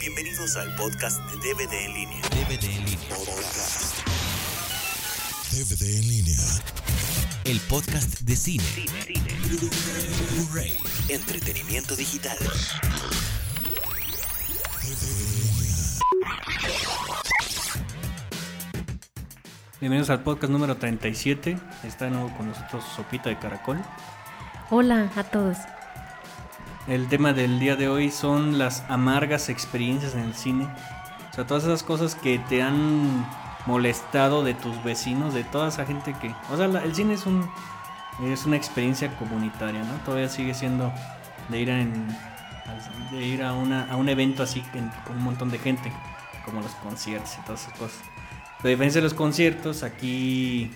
[0.00, 2.20] Bienvenidos al podcast de DVD en línea.
[2.30, 3.08] DVD en línea.
[3.08, 4.06] Podcast.
[5.52, 6.38] DVD en línea.
[7.44, 8.64] El podcast de cine.
[10.30, 10.76] Blu-ray.
[11.08, 12.38] Entretenimiento digital.
[19.80, 21.58] Bienvenidos al podcast número 37.
[21.82, 23.78] Está de nuevo con nosotros Sopita de Caracol.
[24.70, 25.56] Hola a todos.
[26.88, 30.66] El tema del día de hoy son las amargas experiencias en el cine.
[31.30, 33.26] O sea, todas esas cosas que te han
[33.66, 36.34] molestado de tus vecinos, de toda esa gente que...
[36.50, 37.48] O sea, la- el cine es un
[38.24, 39.94] es una experiencia comunitaria, ¿no?
[40.04, 40.92] Todavía sigue siendo
[41.50, 42.08] de ir, en,
[43.12, 44.60] de ir a, una, a un evento así
[45.06, 45.92] con un montón de gente,
[46.44, 48.00] como los conciertos y todas esas cosas.
[48.56, 50.72] Pero a diferencia de los conciertos, aquí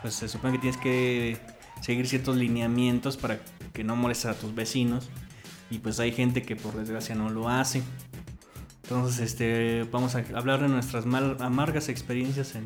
[0.00, 1.38] pues se supone que tienes que
[1.80, 3.38] seguir ciertos lineamientos para
[3.72, 5.08] que no molestes a tus vecinos.
[5.72, 7.82] Y pues hay gente que por desgracia no lo hace.
[8.82, 12.64] Entonces, este, vamos a hablar de nuestras amargas experiencias en,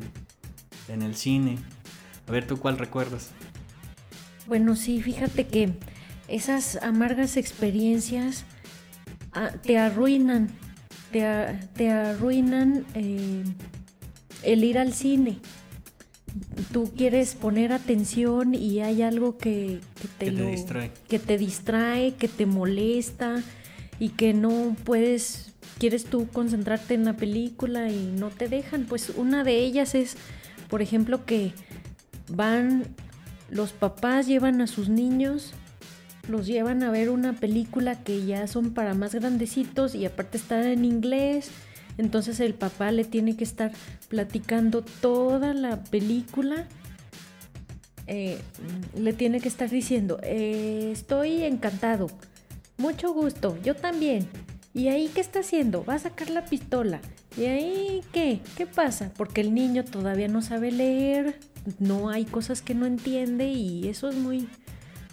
[0.89, 1.57] en el cine.
[2.27, 3.31] A ver, ¿tú cuál recuerdas?
[4.45, 5.73] Bueno, sí, fíjate que
[6.27, 8.43] esas amargas experiencias
[9.31, 10.49] ah, te arruinan,
[11.13, 11.21] te,
[11.75, 13.45] te arruinan eh,
[14.43, 15.39] el ir al cine.
[16.71, 20.91] Tú quieres poner atención y hay algo que, que te, Que te lo- distrae.
[21.07, 23.41] que te distrae, que te molesta
[23.99, 28.85] y que no puedes, quieres tú concentrarte en la película y no te dejan.
[28.85, 30.15] Pues una de ellas es,
[30.69, 31.53] por ejemplo, que
[32.29, 32.83] van,
[33.49, 35.53] los papás llevan a sus niños,
[36.27, 40.69] los llevan a ver una película que ya son para más grandecitos y aparte está
[40.71, 41.49] en inglés.
[41.97, 43.71] Entonces el papá le tiene que estar
[44.07, 46.67] platicando toda la película.
[48.07, 48.37] Eh,
[48.95, 52.07] le tiene que estar diciendo, "Eh, estoy encantado,
[52.77, 54.27] mucho gusto, yo también.
[54.73, 55.83] ¿Y ahí qué está haciendo?
[55.83, 57.01] Va a sacar la pistola.
[57.35, 58.39] ¿Y ahí qué?
[58.55, 59.11] ¿Qué pasa?
[59.17, 61.39] Porque el niño todavía no sabe leer,
[61.79, 64.47] no hay cosas que no entiende y eso es muy,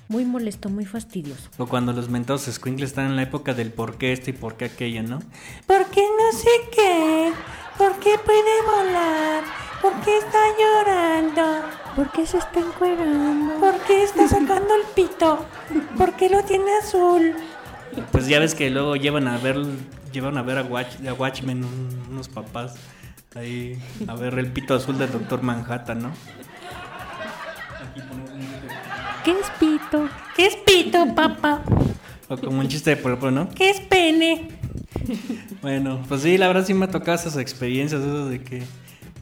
[0.08, 1.48] muy molesto, muy fastidioso.
[1.58, 4.56] O cuando los mentados squinkles están en la época del por qué esto y por
[4.56, 5.18] qué aquello, ¿no?
[5.66, 7.32] ¿Por qué no sé qué?
[7.78, 9.42] ¿Por qué puede volar?
[9.82, 11.66] ¿Por qué está llorando?
[11.96, 13.54] ¿Por qué se está encuerando?
[13.60, 15.44] ¿Por qué está sacando el pito?
[15.96, 17.34] ¿Por qué lo tiene azul?
[18.12, 19.56] Pues ya ves que luego llevan a ver,
[20.12, 22.74] llevan a ver a, Watch, a Watchmen un- unos papás
[23.36, 26.12] ahí a ver el pito azul del Doctor Manhattan, ¿no?
[29.24, 29.50] ¿Qué es
[29.94, 30.08] pito?
[30.36, 31.62] ¿Qué es pito, papá?
[32.28, 33.48] O como un chiste de pueblo, ¿no?
[33.50, 34.48] ¿Qué es pene?
[35.60, 38.62] Bueno, pues sí, la verdad sí me ha tocado esas experiencias, eso de que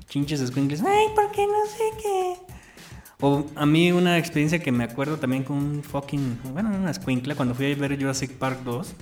[0.08, 0.82] chinches squinkles.
[0.82, 2.34] Ay, ¿por qué no sé qué?
[3.20, 7.34] O a mí una experiencia que me acuerdo también con un fucking, bueno, una escuincla
[7.34, 8.94] cuando fui a ver Jurassic Park 2.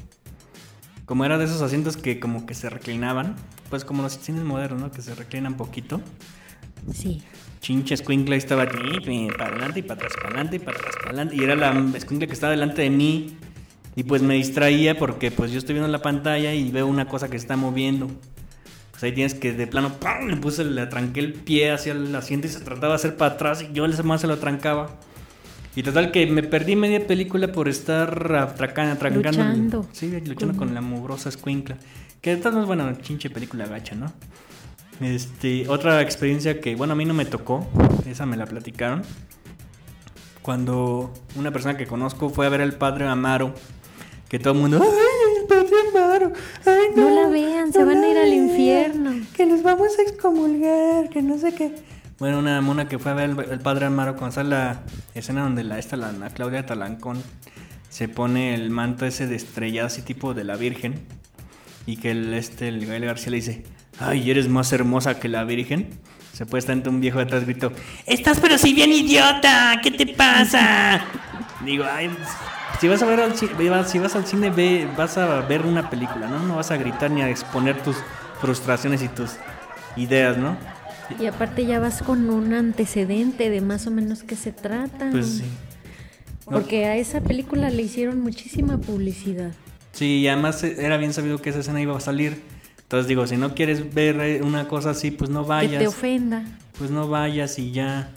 [1.07, 3.37] Como era de esos asientos que como que se reclinaban,
[3.69, 4.91] pues como los cines modernos, ¿no?
[4.91, 6.01] Que se reclinan poquito.
[6.93, 7.23] Sí.
[7.61, 9.01] Chinche escuincla estaba aquí,
[9.37, 11.37] para adelante y para atrás, para adelante y para atrás, para adelante.
[11.37, 13.37] Y era la escuincla que estaba delante de mí.
[13.97, 17.29] Y pues me distraía porque pues yo estoy viendo la pantalla y veo una cosa
[17.29, 18.09] que se está moviendo.
[18.93, 20.29] Pues ahí tienes que de plano, ¡pam!
[20.29, 23.35] Le puse, le atranqué el pie hacia el asiento y se trataba de hacer para
[23.35, 24.99] atrás y yo más se lo atrancaba.
[25.77, 29.31] Y total que me perdí media película por estar atracando, atrancando.
[29.31, 29.89] Luchando.
[29.93, 31.77] Sí, luchando con la mugrosa escuincla.
[32.21, 34.13] Que de todas maneras, bueno, chinche película gacha, ¿no?
[35.01, 37.67] Este, otra experiencia que, bueno, a mí no me tocó,
[38.07, 39.03] esa me la platicaron.
[40.43, 43.55] Cuando una persona que conozco fue a ver al padre Amaro,
[44.29, 46.33] que todo el mundo, ¡ay, el padre Amaro!
[46.67, 49.13] ¡Ay, No la vean, se no van a ir al infierno.
[49.35, 51.75] Que los vamos a excomulgar, que no sé qué.
[52.19, 54.83] Bueno, una mona que fue a ver el, el padre Amaro cuando sale la
[55.15, 57.23] escena donde la, esta, la, la Claudia Talancón
[57.89, 61.01] se pone el manto ese de estrellado así tipo de la Virgen
[61.87, 63.65] y que el, este, el Gael García le dice,
[64.01, 65.89] ay, eres más hermosa que la Virgen.
[66.33, 67.71] Se puede estar un viejo atrás grito,
[68.07, 71.05] Estás pero si bien idiota, ¿qué te pasa?
[71.65, 72.11] digo, ay,
[72.81, 73.53] si vas a ver al cine,
[73.87, 76.39] si vas al cine ve, vas a ver una película, ¿no?
[76.41, 77.97] No vas a gritar ni a exponer tus
[78.41, 79.33] frustraciones y tus
[79.97, 80.57] ideas, ¿no?
[81.19, 85.11] Y aparte ya vas con un antecedente de más o menos qué se trata.
[85.11, 85.45] Pues sí.
[86.45, 89.53] Porque a esa película le hicieron muchísima publicidad.
[89.93, 92.41] Sí, y además era bien sabido que esa escena iba a salir.
[92.91, 95.79] Entonces digo, si no quieres ver eh, una cosa así, pues no Que vayas.
[95.81, 96.43] te ofenda.
[96.77, 98.11] Pues no vayas y ya.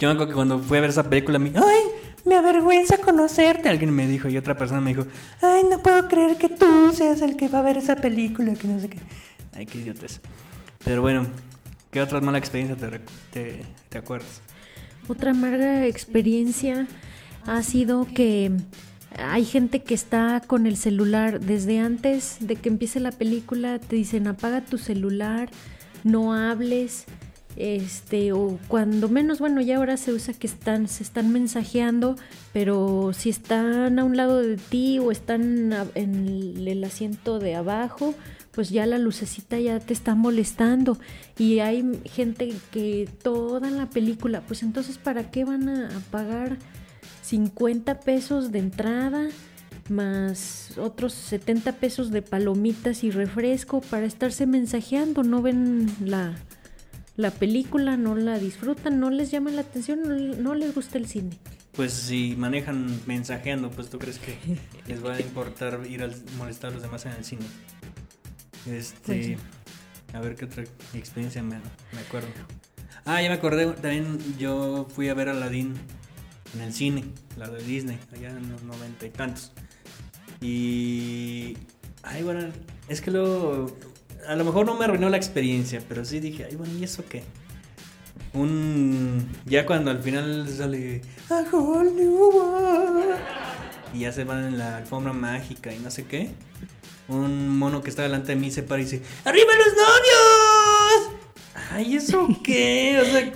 [0.00, 1.82] Yo me acuerdo que cuando fui a ver esa película, me, Ay,
[2.24, 3.68] me avergüenza conocerte.
[3.68, 5.06] alguien me dijo y otra persona me dijo,
[5.40, 8.66] Ay, no puedo creer que tú seas el que va a ver esa película, que
[8.66, 8.98] no sé qué.
[9.54, 10.20] ay, qué idiotes.
[10.84, 11.24] Pero bueno,
[11.92, 12.98] ¿qué otra mala experiencia te,
[13.32, 14.40] te, te acuerdas?
[15.06, 16.88] Otra amarga experiencia
[17.46, 18.50] ha sido que
[19.16, 23.96] hay gente que está con el celular desde antes de que empiece la película, te
[23.96, 25.50] dicen apaga tu celular,
[26.04, 27.06] no hables,
[27.56, 32.16] este, o cuando menos, bueno, ya ahora se usa que están, se están mensajeando,
[32.52, 38.14] pero si están a un lado de ti o están en el asiento de abajo,
[38.52, 40.98] pues ya la lucecita ya te está molestando.
[41.38, 46.58] Y hay gente que toda la película, pues entonces ¿para qué van a pagar
[47.28, 49.28] 50 pesos de entrada?
[49.90, 56.36] más otros 70 pesos de palomitas y refresco para estarse mensajeando, no ven la,
[57.16, 61.30] la película, no la disfrutan, no les llama la atención, no, les gusta el cine.
[61.72, 64.36] Pues si manejan mensajeando, pues tú crees que
[64.86, 67.46] les va a importar ir a molestar a los demás en el cine.
[68.66, 69.38] Este,
[70.04, 70.64] pues a ver qué otra
[70.94, 71.56] experiencia me,
[71.92, 72.28] me, acuerdo.
[73.04, 75.74] Ah, ya me acordé, también yo fui a ver a Aladdin
[76.54, 77.04] en el cine,
[77.36, 79.52] la de Disney, allá en los noventa y tantos.
[80.40, 81.56] Y.
[82.02, 82.48] Ay, bueno,
[82.88, 83.66] es que luego
[84.26, 87.04] a lo mejor no me arruinó la experiencia, pero sí dije, ay, bueno, ¿y eso
[87.08, 87.22] qué?
[88.32, 89.28] Un.
[89.46, 91.02] Ya cuando al final sale.
[91.30, 92.30] A whole new
[93.94, 96.30] Y ya se van en la alfombra mágica y no sé qué.
[97.08, 101.20] Un mono que está delante de mí se para y dice: ¡Arriba los novios!
[101.70, 103.00] Ay, ¿eso qué?
[103.00, 103.32] O sea.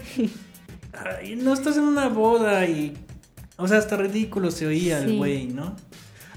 [0.92, 2.94] Ay, no estás en una boda y.
[3.56, 5.76] O sea, hasta ridículo se oía el güey, ¿no?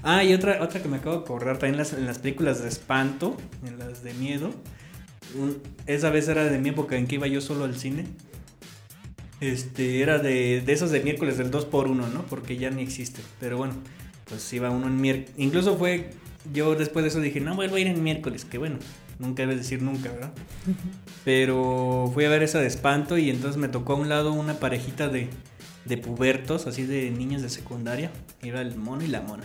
[0.02, 2.68] Ah, y otra, otra que me acabo de acordar, también las, en las películas de
[2.68, 3.36] espanto,
[3.66, 4.52] en las de miedo.
[5.86, 8.04] esa vez era de mi época en que iba yo solo al cine.
[9.40, 12.22] Este, era de, de esos de miércoles del 2x1, ¿no?
[12.26, 13.20] Porque ya ni existe.
[13.40, 13.74] Pero bueno,
[14.28, 15.32] pues iba uno en miércoles.
[15.36, 16.10] Incluso fue,
[16.52, 18.44] yo después de eso dije, no, vuelvo a ir en miércoles.
[18.44, 18.78] Que bueno,
[19.18, 20.32] nunca debes decir nunca, ¿verdad?
[21.24, 24.54] Pero fui a ver esa de espanto y entonces me tocó a un lado una
[24.54, 25.28] parejita de,
[25.84, 28.10] de pubertos, así de niños de secundaria.
[28.42, 29.44] Iba el mono y la mona.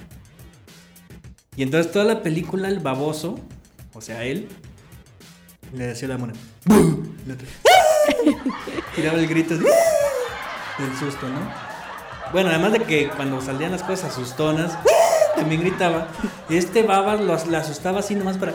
[1.56, 3.40] Y entonces toda la película, el baboso,
[3.94, 4.48] o sea, él,
[5.74, 6.40] le decía la moneda.
[8.96, 9.68] Tiraba el grito del
[11.00, 11.72] susto, ¿no?
[12.32, 14.78] Bueno, además de que cuando salían las cosas asustonas,
[15.36, 16.08] también gritaba.
[16.50, 18.54] Este babas lo, la asustaba así nomás para.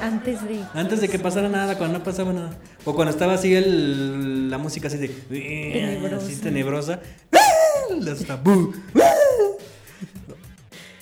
[0.00, 0.64] Antes de.
[0.74, 2.50] Antes de que pasara nada, cuando no pasaba nada.
[2.84, 5.08] O cuando estaba así el, la música así de.
[5.08, 6.26] Tenebrosa.
[6.26, 7.00] Así tenebrosa.
[8.10, 8.42] Asustaba.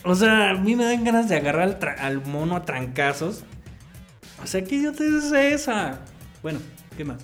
[0.05, 3.43] O sea, a mí me dan ganas de agarrar al, mono a trancazos.
[4.43, 6.01] O sea, ¿qué idiota es esa?
[6.43, 6.59] Bueno,
[6.97, 7.23] ¿qué más?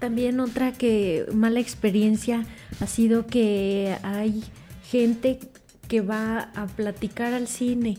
[0.00, 2.44] También otra que mala experiencia
[2.80, 4.42] ha sido que hay
[4.82, 5.38] gente
[5.86, 7.98] que va a platicar al cine.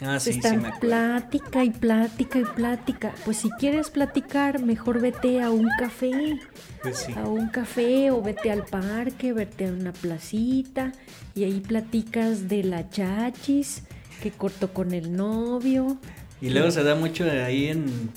[0.00, 3.14] Ah, sí, Están sí me plática y plática y plática.
[3.24, 6.38] Pues si quieres platicar, mejor vete a un café.
[6.82, 7.12] Pues sí.
[7.16, 10.92] A un café o vete al parque, vete a una placita
[11.34, 13.82] y ahí platicas de la chachis
[14.22, 15.98] que cortó con el novio.
[16.40, 18.10] Y luego se da mucho ahí en,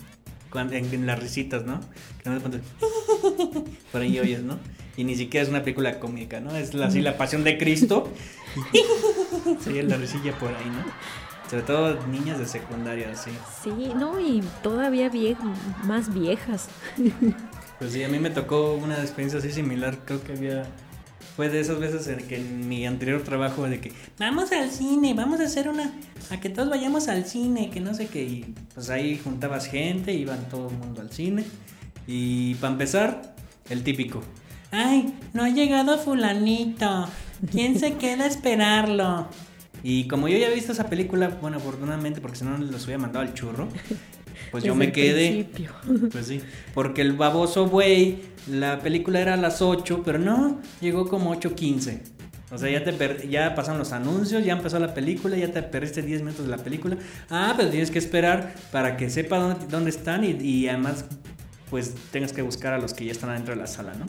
[0.54, 1.80] en, las risitas, ¿no?
[2.24, 2.39] Que no
[3.92, 4.60] por ahí oyes, ¿no?
[4.98, 6.56] Y ni siquiera es una película cómica, ¿no?
[6.56, 8.12] Es así la pasión de Cristo.
[9.62, 11.31] Sería la risilla por ahí, ¿no?
[11.51, 13.31] Sobre todo niñas de secundaria, sí.
[13.62, 15.36] Sí, no, y todavía vie
[15.83, 16.69] más viejas.
[17.77, 19.98] Pues sí, a mí me tocó una experiencia así similar.
[20.06, 20.63] Creo que había.
[21.36, 25.13] Fue de esas veces en que en mi anterior trabajo de que vamos al cine,
[25.13, 25.92] vamos a hacer una.
[26.30, 28.24] a que todos vayamos al cine, que no sé qué.
[28.24, 31.44] Y pues ahí juntabas gente, iban todo el mundo al cine.
[32.07, 33.35] Y para empezar,
[33.69, 34.21] el típico.
[34.71, 37.09] Ay, no ha llegado Fulanito.
[37.52, 39.28] ¿Quién se queda a esperarlo?
[39.83, 43.02] Y como yo ya he visto esa película, bueno, afortunadamente, porque si no los hubiera
[43.02, 43.68] mandado al churro,
[44.52, 45.50] pues yo me quedé.
[46.11, 46.42] Pues sí,
[46.73, 52.00] porque el baboso güey, la película era a las 8, pero no, llegó como 8.15.
[52.52, 56.02] O sea, ya, te ya pasaron los anuncios, ya empezó la película, ya te perdiste
[56.02, 56.97] 10 minutos de la película.
[57.30, 61.06] Ah, pero tienes que esperar para que sepa dónde, dónde están y, y además,
[61.69, 64.06] pues tengas que buscar a los que ya están adentro de la sala, ¿no?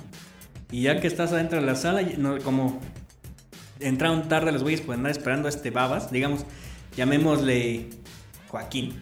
[0.73, 2.03] Y ya que estás adentro de la sala,
[2.43, 2.81] como
[3.81, 6.45] entraron tarde los güeyes por andar esperando a este babas, digamos,
[6.97, 7.89] llamémosle
[8.49, 9.01] Joaquín.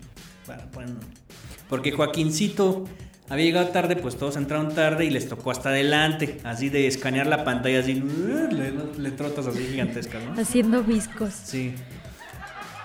[1.68, 2.86] porque Joaquincito
[3.28, 7.28] había llegado tarde, pues todos entraron tarde y les tocó hasta adelante, así de escanear
[7.28, 10.40] la pantalla, así, le, trotas así gigantescas, ¿no?
[10.40, 11.32] Haciendo viscos.
[11.44, 11.74] Sí.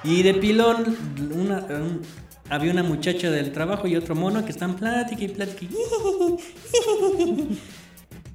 [0.03, 0.95] Y de pilón,
[1.33, 1.65] una,
[2.49, 5.73] había una muchacha del trabajo y otro mono que están plática y plática.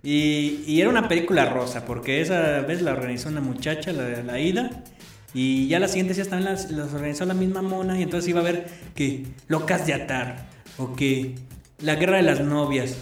[0.02, 4.70] Y, era una película rosa, porque esa vez la organizó una muchacha, la, la ida.
[5.34, 7.98] Y ya la siguiente ya también las, organizó la misma mona.
[7.98, 10.48] Y entonces iba a ver que Locas de Atar.
[10.78, 11.34] O que
[11.82, 12.96] La Guerra de las Novias.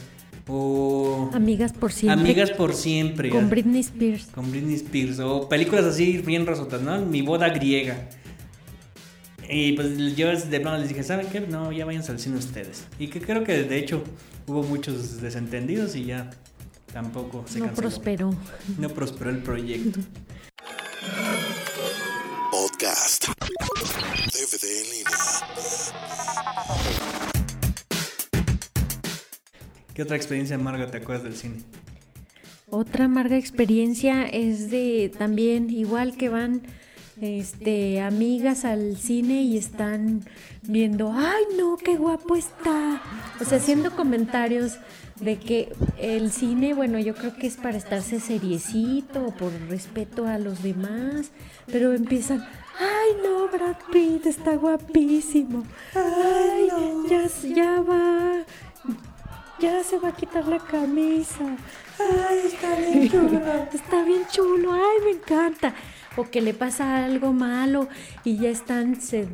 [0.49, 2.21] O Amigas por siempre.
[2.21, 3.31] Amigas por siempre.
[3.31, 4.27] Con Britney Spears.
[4.27, 5.21] Con Britney Spears.
[5.21, 7.01] O películas así bien rosotas, ¿no?
[7.05, 8.09] Mi boda griega.
[9.51, 11.41] Y pues yo de plano les dije, ¿saben qué?
[11.41, 12.87] No, ya váyanse al cine ustedes.
[12.99, 14.03] Y que creo que de hecho
[14.47, 16.31] hubo muchos desentendidos y ya
[16.93, 17.89] tampoco se No canceló.
[17.89, 18.35] prosperó.
[18.79, 20.01] No prosperó el proyecto.
[22.51, 23.27] Podcast.
[23.29, 26.19] DVD en línea.
[29.95, 31.57] ¿Qué otra experiencia amarga te acuerdas del cine?
[32.71, 36.63] Otra amarga experiencia es de también igual que van
[37.21, 40.25] este amigas al cine y están
[40.63, 43.03] viendo, ay no, qué guapo está.
[43.41, 44.79] O sea, haciendo comentarios
[45.21, 50.39] de que el cine, bueno, yo creo que es para estarse seriecito, por respeto a
[50.39, 51.31] los demás,
[51.67, 52.47] pero empiezan,
[52.79, 55.65] ay no, Brad Pitt está guapísimo.
[55.95, 56.69] Ay,
[57.09, 58.45] ya, ya va.
[59.61, 61.57] Ya se va a quitar la camisa.
[61.99, 63.41] Ay, está bien chulo.
[63.73, 64.73] Está bien chulo.
[64.73, 65.75] Ay, me encanta.
[66.17, 67.89] O que le pasa algo malo
[68.23, 69.27] y ya están, se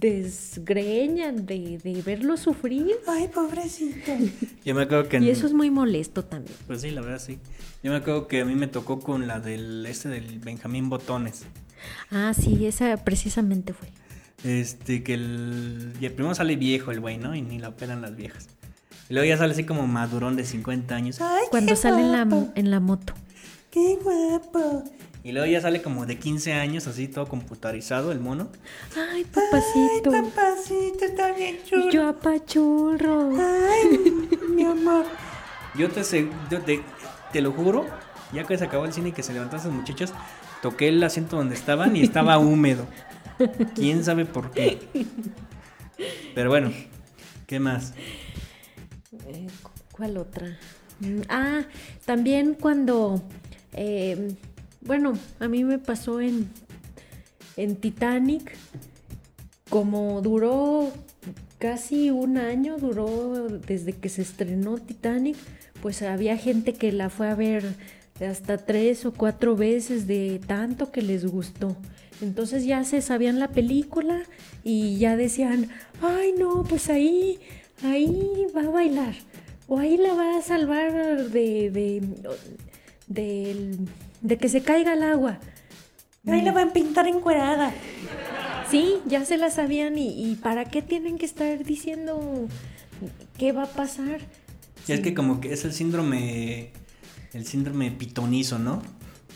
[0.00, 2.92] desgreñan de, de verlo sufrir.
[3.06, 4.12] Ay, pobrecito.
[4.64, 5.16] Yo me acuerdo que...
[5.18, 6.54] en- Y eso es muy molesto también.
[6.66, 7.38] Pues sí, la verdad sí.
[7.82, 11.44] Yo me acuerdo que a mí me tocó con la del este del Benjamín Botones.
[12.10, 13.88] Ah, sí, esa precisamente fue.
[14.44, 15.92] Este, que el.
[16.00, 17.34] Y primero sale viejo el güey, ¿no?
[17.34, 18.48] Y ni la operan las viejas.
[19.08, 21.20] Y luego ya sale así como madurón de 50 años.
[21.20, 22.52] Ay, Cuando qué sale en la, guapo.
[22.54, 23.14] en la moto.
[23.70, 24.84] Qué guapo.
[25.26, 28.48] Y luego ya sale como de 15 años, así todo computarizado el mono.
[28.94, 30.12] Ay, Ay, papacito.
[30.12, 31.90] papacito, está bien chulo.
[31.90, 33.30] Yo apachurro.
[33.36, 35.04] Ay, mi amor.
[35.76, 36.02] Yo te,
[36.48, 36.80] yo te,
[37.32, 37.86] te lo juro,
[38.32, 40.12] ya que se acabó el cine y que se levantaron esos muchachos,
[40.62, 42.86] toqué el asiento donde estaban y estaba húmedo.
[43.74, 44.78] ¿Quién sabe por qué?
[46.36, 46.72] Pero bueno,
[47.48, 47.94] ¿qué más?
[49.26, 49.48] Eh,
[49.90, 50.56] ¿Cuál otra?
[51.00, 51.62] Mm, Ah,
[52.04, 53.24] también cuando,
[53.72, 54.36] eh,
[54.86, 56.48] bueno, a mí me pasó en,
[57.56, 58.56] en Titanic,
[59.68, 60.92] como duró
[61.58, 65.36] casi un año, duró desde que se estrenó Titanic,
[65.82, 67.74] pues había gente que la fue a ver
[68.24, 71.76] hasta tres o cuatro veces de tanto que les gustó.
[72.22, 74.22] Entonces ya se sabían la película
[74.64, 75.68] y ya decían,
[76.00, 77.38] ay no, pues ahí,
[77.82, 79.14] ahí va a bailar.
[79.68, 82.02] O ahí la va a salvar de,
[83.08, 83.76] de,
[84.20, 85.38] de que se caiga al agua.
[86.26, 87.72] Ahí la van a pintar encuerada.
[88.70, 92.48] Sí, ya se la sabían y, y ¿para qué tienen que estar diciendo
[93.38, 94.20] qué va a pasar?
[94.88, 96.70] Y es que como que es el síndrome,
[97.32, 98.82] el síndrome pitonizo, ¿no?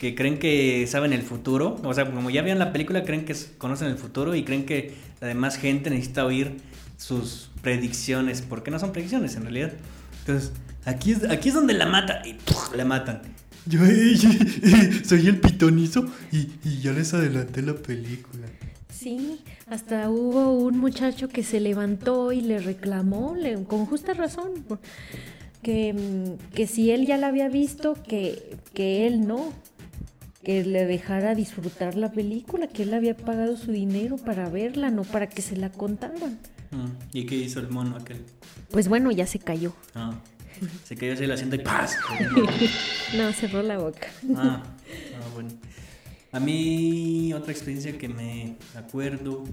[0.00, 3.36] Que creen que saben el futuro, o sea, como ya vieron la película, creen que
[3.58, 6.56] conocen el futuro y creen que la demás gente necesita oír
[6.96, 9.72] sus predicciones, porque no son predicciones en realidad.
[10.20, 10.52] Entonces,
[10.84, 12.74] aquí es, aquí es donde la mata y ¡puf!
[12.74, 13.22] la matan.
[13.66, 13.80] Yo
[15.04, 18.46] soy el pitonizo y, y ya les adelanté la película.
[18.92, 24.50] Sí, hasta hubo un muchacho que se levantó y le reclamó, le- con justa razón,
[25.62, 29.52] que, que si él ya la había visto, que, que él no,
[30.42, 35.02] que le dejara disfrutar la película, que él había pagado su dinero para verla, no
[35.02, 36.38] para que se la contaran.
[36.70, 38.22] Mm, ¿Y qué hizo el mono aquel?
[38.70, 39.72] Pues bueno, ya se cayó.
[39.94, 40.14] Ah,
[40.84, 41.96] se cayó así el asiento y ¡paz!
[43.16, 44.08] No, cerró la boca.
[44.36, 45.50] Ah, ah, bueno.
[46.32, 49.44] A mí otra experiencia que me acuerdo.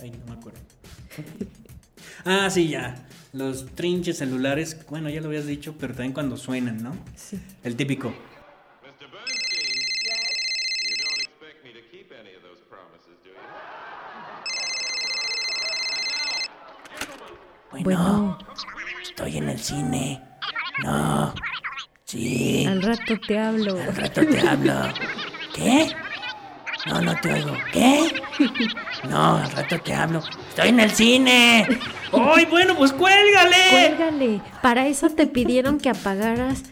[0.00, 0.58] Ay, no me acuerdo.
[2.24, 3.06] Ah, sí, ya.
[3.32, 6.96] Los trinches celulares, bueno, ya lo habías dicho, pero también cuando suenan, ¿no?
[7.14, 7.38] Sí.
[7.62, 8.12] El típico.
[17.82, 18.38] Bueno,
[19.24, 20.20] Estoy en el cine.
[20.82, 21.34] No.
[22.04, 22.66] Sí.
[22.68, 23.80] al rato te hablo.
[23.80, 24.74] Al rato te hablo.
[25.54, 25.88] ¿Qué?
[26.84, 27.56] No, no te oigo.
[27.72, 28.22] ¿Qué?
[29.08, 30.22] No, al rato te hablo.
[30.50, 31.66] Estoy en el cine.
[32.12, 33.56] ¡Ay, bueno, pues cuélgale!
[33.70, 34.42] Cuélgale.
[34.60, 36.62] Para eso te pidieron que apagaras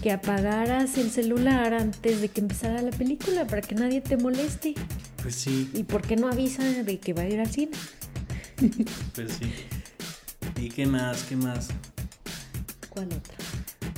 [0.00, 4.74] que apagaras el celular antes de que empezara la película para que nadie te moleste.
[5.20, 7.72] Pues sí, ¿Y por qué no avisa de que va a ir al cine?
[9.16, 9.52] pues sí.
[10.58, 11.22] ¿Y qué más?
[11.22, 11.68] ¿Qué más?
[12.88, 13.36] ¿Cuál otra?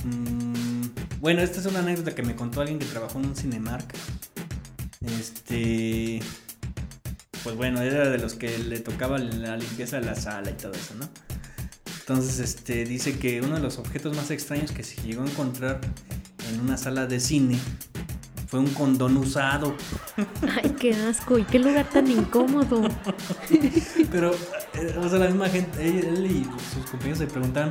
[0.04, 3.94] Mm, bueno, esta es una anécdota que me contó alguien que trabajó en un Cinemark.
[5.06, 6.20] Este.
[7.42, 10.72] Pues bueno, era de los que le tocaba la limpieza de la sala y todo
[10.72, 11.08] eso, ¿no?
[12.00, 15.80] Entonces, este, dice que uno de los objetos más extraños que se llegó a encontrar
[16.52, 17.58] en una sala de cine
[18.50, 19.76] fue un condón usado.
[20.62, 21.38] Ay, qué asco.
[21.38, 22.88] ¿Y qué lugar tan incómodo?
[24.10, 24.32] Pero,
[24.74, 27.70] eh, o sea, la misma gente, él, y sus compañeros se preguntaban,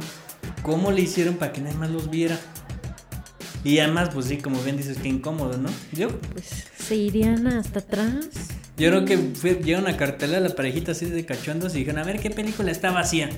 [0.63, 2.39] ¿cómo le hicieron para que nadie más los viera?
[3.63, 5.69] Y además, pues sí, como bien dices, qué incómodo, ¿no?
[5.91, 8.29] Yo, Pues se irían hasta atrás.
[8.77, 11.99] yo creo que fue, llegaron a cartela a la parejita así de cachondos y dijeron,
[11.99, 13.29] a ver qué película está vacía.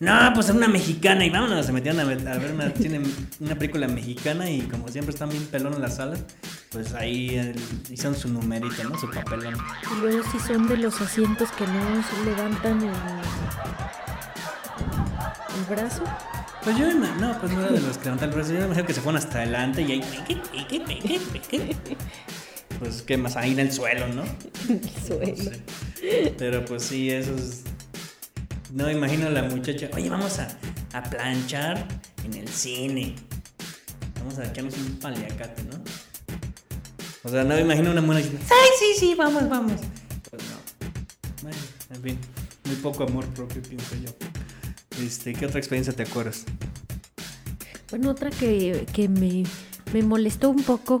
[0.00, 2.72] No, pues una mexicana y vámonos, se metieron a ver, a ver una,
[3.40, 6.24] una película mexicana y como siempre están bien pelón en las salas,
[6.70, 7.54] pues ahí eh,
[7.90, 8.98] hicieron su numerito, ¿no?
[8.98, 9.54] Su papelón.
[9.92, 12.88] Y luego si son de los asientos que no se levantan el,
[15.58, 16.02] el brazo.
[16.64, 18.86] Pues yo, no, pues no era de los que levantan el brazo, yo me imagino
[18.86, 20.02] que se fueron hasta adelante y ahí...
[22.80, 24.24] Pues qué más, ahí en el suelo, ¿no?
[24.68, 25.52] el suelo.
[26.36, 27.62] Pero pues sí, eso es...
[28.74, 30.48] No imagino a la muchacha, oye, vamos a,
[30.94, 31.86] a planchar
[32.24, 33.14] en el cine.
[34.18, 35.80] Vamos a echarnos un paliacate, ¿no?
[37.22, 39.80] O sea, no me imagino una mona diciendo, ¡ay, sí, sí, vamos, vamos!
[40.28, 41.94] Pues no.
[41.94, 42.18] En fin,
[42.64, 44.10] muy poco amor propio, pienso yo.
[45.00, 46.44] Este, ¿qué otra experiencia te acuerdas?
[47.90, 49.44] Bueno, otra que, que me,
[49.92, 51.00] me molestó un poco,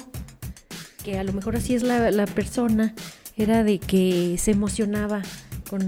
[1.02, 2.94] que a lo mejor así es la, la persona,
[3.36, 5.22] era de que se emocionaba
[5.68, 5.80] con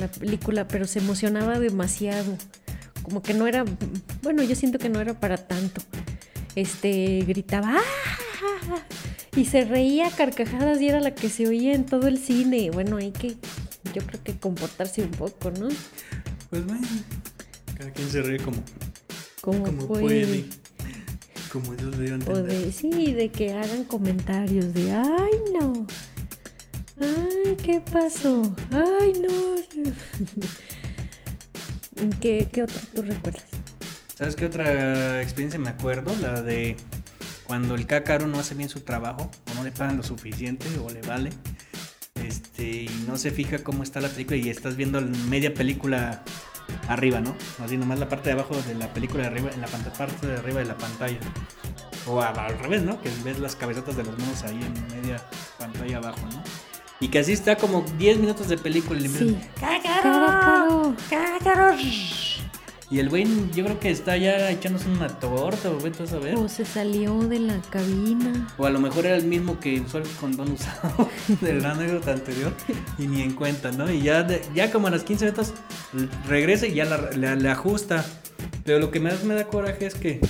[0.00, 2.36] la película, pero se emocionaba demasiado.
[3.02, 3.64] Como que no era,
[4.22, 5.80] bueno, yo siento que no era para tanto.
[6.54, 8.82] Este, gritaba, ¡ah!
[9.34, 12.70] Y se reía carcajadas y era la que se oía en todo el cine.
[12.70, 13.30] Bueno, hay que,
[13.94, 15.68] yo creo que comportarse un poco, ¿no?
[16.50, 16.86] Pues bueno,
[17.78, 18.62] cada quien se ríe como,
[19.40, 20.26] Como, como puede.
[20.26, 20.44] puede.
[21.50, 22.44] Como Dios le dio a O entender.
[22.66, 25.86] de, sí, de que hagan comentarios de, ay, no.
[27.02, 28.54] Ay, ¿qué pasó?
[28.70, 29.56] Ay, no.
[32.20, 33.44] ¿Qué, qué otra tú recuerdas?
[34.14, 36.14] ¿Sabes qué otra experiencia me acuerdo?
[36.20, 36.76] La de
[37.44, 40.90] cuando el cácaro no hace bien su trabajo, o no le pagan lo suficiente, o
[40.90, 41.30] le vale.
[42.14, 46.22] Este, y no se fija cómo está la película y estás viendo media película
[46.88, 47.34] arriba, ¿no?
[47.64, 50.60] Así nomás la parte de abajo de la película arriba, en la parte de arriba
[50.60, 51.18] de la pantalla.
[52.06, 53.00] O al revés, ¿no?
[53.00, 55.20] Que ves las cabezotas de los monos ahí en media
[55.58, 56.42] pantalla abajo, ¿no?
[57.02, 59.36] Y que así está como 10 minutos de película y le Sí.
[59.60, 60.94] ¡Cácaro!
[61.10, 61.76] ¡Cácaro!
[62.90, 66.36] Y el güey, yo creo que está ya echándose una torta o vete a ver.
[66.36, 68.46] O se salió de la cabina.
[68.58, 71.08] O a lo mejor era el mismo que usó el condón usado
[71.40, 72.52] del gran anécdota anterior
[72.98, 73.90] y ni en cuenta, ¿no?
[73.90, 75.54] Y ya, de- ya como a las 15 minutos
[76.28, 78.04] regresa y ya la- le, le ajusta.
[78.64, 80.20] Pero lo que más me da coraje es que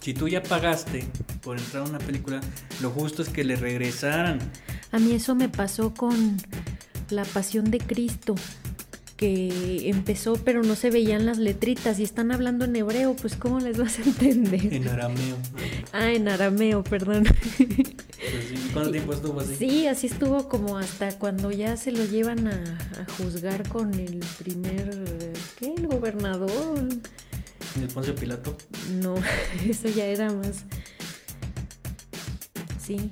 [0.00, 1.06] si tú ya pagaste
[1.42, 2.40] por entrar a una película,
[2.80, 4.38] lo justo es que le regresaran.
[4.92, 6.36] A mí eso me pasó con
[7.10, 8.34] La Pasión de Cristo,
[9.16, 13.60] que empezó pero no se veían las letritas y están hablando en hebreo, pues ¿cómo
[13.60, 14.72] les vas a entender?
[14.72, 15.36] En arameo.
[15.92, 17.24] Ah, en arameo, perdón.
[17.24, 19.56] Pues sí, ¿Cuánto tiempo estuvo así?
[19.56, 22.52] Sí, así estuvo como hasta cuando ya se lo llevan a,
[23.00, 25.74] a juzgar con el primer, ¿qué?
[25.76, 26.78] El gobernador.
[27.76, 28.56] En el Poncio Pilato.
[29.00, 29.14] No,
[29.68, 30.64] eso ya era más.
[32.82, 33.10] Sí.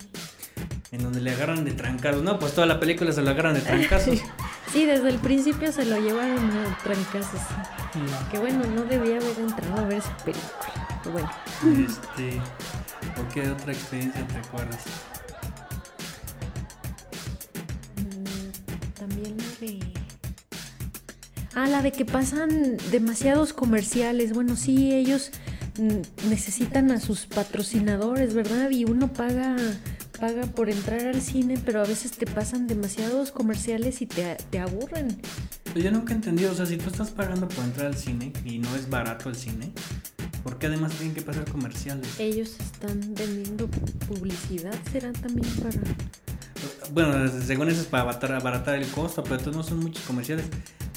[0.90, 2.22] En donde le agarran de trancazos.
[2.22, 4.20] No, pues toda la película se lo agarran de trancazos.
[4.72, 7.40] Sí, desde el principio se lo llevaron a trancazos.
[8.30, 11.00] Que bueno, no debía haber entrado a ver esa película.
[11.02, 11.30] Pero bueno.
[11.88, 12.38] Este,
[13.18, 14.84] ¿O qué otra experiencia te acuerdas?
[17.96, 19.80] Mm, También la de.
[21.54, 24.34] Ah, la de que pasan demasiados comerciales.
[24.34, 25.30] Bueno, sí, ellos
[25.78, 28.68] mm, necesitan a sus patrocinadores, ¿verdad?
[28.70, 29.56] Y uno paga
[30.20, 34.58] paga por entrar al cine, pero a veces te pasan demasiados comerciales y te, te
[34.58, 35.20] aburren.
[35.72, 38.32] Pues yo nunca he entendido, o sea, si tú estás pagando por entrar al cine
[38.44, 39.70] y no es barato el cine,
[40.42, 42.08] ¿por qué además tienen que pasar comerciales?
[42.18, 43.68] Ellos están vendiendo
[44.08, 45.78] publicidad, será también para...
[46.92, 50.46] Bueno, según eso es para abaratar, abaratar el costo, pero entonces no son muchos comerciales.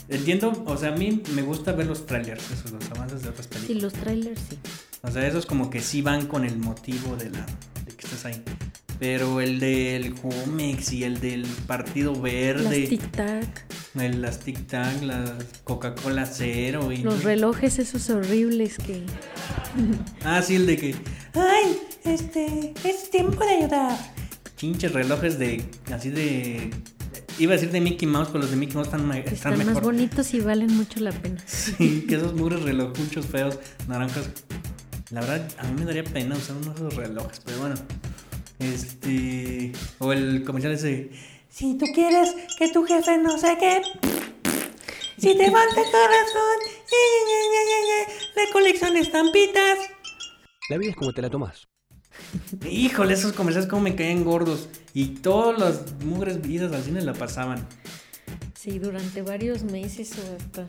[0.10, 3.46] Entiendo, o sea, a mí me gusta ver los trailers, esos, los avances de otras
[3.46, 3.84] Sí, películas.
[3.84, 4.58] los trailers sí.
[5.04, 7.46] O sea, esos como que sí van con el motivo de la
[7.86, 8.44] de que estés ahí.
[9.02, 13.48] Pero el del Jumex y el del Partido Las Verde, tic-tac,
[14.00, 15.32] el, las Tic Tac, las
[15.64, 16.98] Coca-Cola Cero y...
[16.98, 19.02] los relojes esos horribles que...
[20.24, 20.96] Ah, sí, el de que...
[21.34, 23.98] Ay, este, es tiempo de ayudar.
[24.56, 26.70] Chinches relojes de, así de...
[27.40, 29.74] Iba a decir de Mickey Mouse, pero los de Mickey Mouse están, están Están mejor.
[29.74, 31.42] más bonitos y valen mucho la pena.
[31.48, 34.30] Sí, que esos mugres relojuchos feos, naranjas.
[35.10, 37.76] La verdad, a mí me daría pena usar uno de esos relojes, pero bueno.
[38.62, 39.72] Este.
[40.00, 41.10] O el comercial ese.
[41.50, 43.82] Si tú quieres que tu jefe no sé qué.
[45.18, 46.60] Si te falta corazón.
[46.92, 49.80] ye, ye, ye, ye, ye, Le colección estampitas.
[50.70, 51.68] La vida es como te la tomas.
[52.70, 54.70] Híjole, esos comerciales como me caen gordos.
[54.94, 57.68] Y todas las mugres vidas al cine la pasaban.
[58.54, 60.66] Sí, durante varios meses o hasta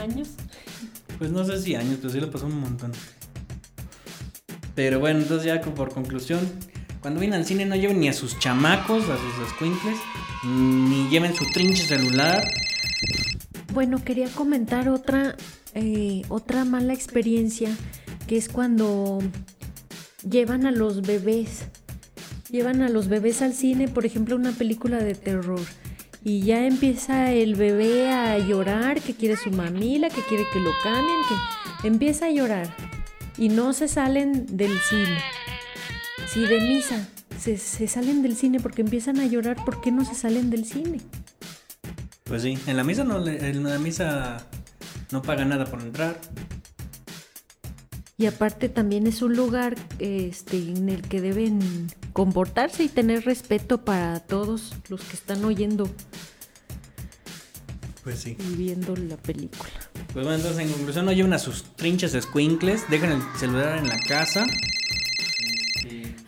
[0.00, 0.30] años.
[1.18, 2.92] Pues no sé si años, pero sí lo pasó un montón.
[4.74, 6.40] Pero bueno, entonces ya por conclusión,
[7.00, 9.98] cuando vienen al cine no lleven ni a sus chamacos, a sus squinkles,
[10.44, 12.46] ni lleven su trinche celular.
[13.72, 15.36] Bueno, quería comentar otra,
[15.74, 17.70] eh, otra mala experiencia,
[18.26, 19.20] que es cuando
[20.28, 21.64] llevan a los bebés.
[22.50, 25.60] Llevan a los bebés al cine, por ejemplo, una película de terror.
[26.22, 30.70] Y ya empieza el bebé a llorar, que quiere su mamila, que quiere que lo
[30.82, 31.16] cambien,
[31.80, 32.74] que empieza a llorar.
[33.38, 35.18] Y no se salen del cine.
[36.32, 40.04] Si de misa se, se salen del cine porque empiezan a llorar, ¿por qué no
[40.04, 41.00] se salen del cine?
[42.24, 44.46] Pues sí, en la misa no, en la misa
[45.10, 46.20] no paga nada por entrar.
[48.16, 53.82] Y aparte también es un lugar este, en el que deben comportarse y tener respeto
[53.84, 55.88] para todos los que están oyendo
[58.04, 58.36] Pues sí.
[58.38, 59.70] y viendo la película.
[60.12, 63.88] Pues bueno, entonces en conclusión no lleven a sus trinches squinkles, dejen el celular en
[63.88, 64.44] la casa.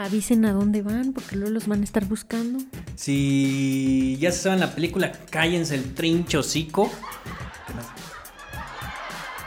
[0.05, 2.59] Avisen a dónde van porque luego los van a estar buscando.
[2.97, 6.91] Si ya se saben la película, cállense el trincho hocico.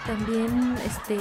[0.05, 1.17] También, este...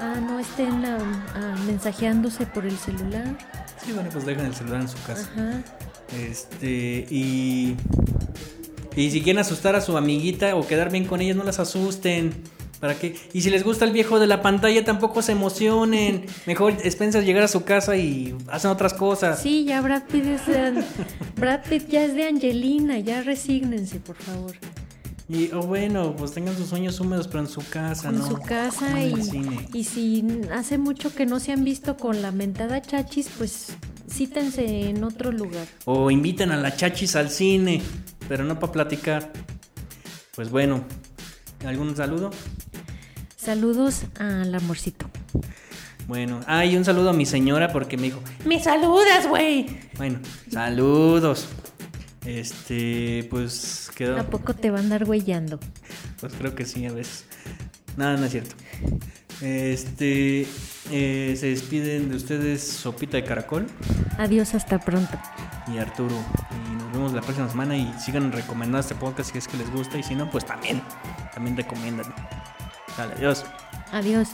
[0.00, 0.98] Ah, no estén ah,
[1.36, 3.38] ah, mensajeándose por el celular.
[3.84, 5.28] Sí, bueno, pues dejen el celular en su casa.
[5.32, 5.62] Ajá.
[6.18, 7.76] Este, y.
[8.94, 12.32] Y si quieren asustar a su amiguita o quedar bien con ella, no las asusten.
[12.82, 13.14] ¿Para qué?
[13.32, 16.26] Y si les gusta el viejo de la pantalla, tampoco se emocionen.
[16.48, 19.40] Mejor espérense llegar a su casa y hacen otras cosas.
[19.40, 20.82] Sí, ya Brad Pitt es de,
[21.36, 24.56] Brad Pitt ya es de Angelina, ya resígnense, por favor.
[25.28, 28.26] Y, o bueno, pues tengan sus sueños húmedos, pero en su casa, en ¿no?
[28.26, 29.16] su No casa en
[29.72, 33.76] y, y si hace mucho que no se han visto con la mentada chachis, pues
[34.10, 35.68] cítense en otro lugar.
[35.84, 37.80] O inviten a la chachis al cine,
[38.28, 39.32] pero no para platicar.
[40.34, 40.82] Pues bueno,
[41.64, 42.30] ¿algún saludo?
[43.42, 45.06] Saludos al amorcito.
[46.06, 49.66] Bueno, ah, y un saludo a mi señora porque me dijo, ¡Me saludas, güey!
[49.96, 51.48] bueno, saludos.
[52.24, 54.16] Este, pues quedó.
[54.20, 55.58] ¿A poco te va a andar huellando?
[56.20, 57.24] Pues creo que sí, a veces.
[57.96, 58.54] Nada, no es cierto.
[59.40, 60.46] Este,
[60.92, 63.66] eh, se despiden de ustedes Sopita de Caracol
[64.18, 65.18] Adiós, hasta pronto.
[65.66, 66.14] y Arturo.
[66.70, 69.68] Y nos vemos la próxima semana y sigan recomendando este podcast si es que les
[69.72, 70.80] gusta y si no, pues también,
[71.34, 72.06] también recomiendan.
[72.96, 73.44] Dale, adiós.
[73.92, 74.28] Adiós.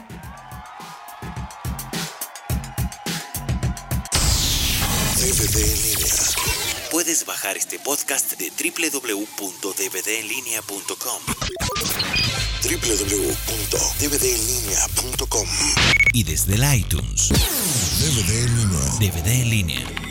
[5.16, 6.14] DVD en línea.
[6.90, 11.22] Puedes bajar este podcast de www.dvdenlinea.com
[12.60, 15.48] www.dvdenlinea.com
[16.12, 17.28] y desde el iTunes.
[17.28, 18.80] DVD en línea.
[18.98, 20.07] DVD en línea.